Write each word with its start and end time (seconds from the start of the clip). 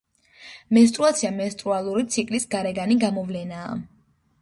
მენსტრუაცია 0.77 1.31
მენსტრუალური 1.35 2.07
ციკლის 2.17 2.51
გარეგანი 2.57 3.01
გამოვლენაა. 3.09 3.81